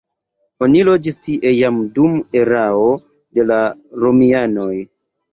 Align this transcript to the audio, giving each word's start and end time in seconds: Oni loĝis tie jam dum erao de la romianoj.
Oni 0.67 0.79
loĝis 0.85 1.17
tie 1.25 1.49
jam 1.55 1.75
dum 1.99 2.15
erao 2.39 2.87
de 3.39 3.45
la 3.51 3.59
romianoj. 4.05 4.73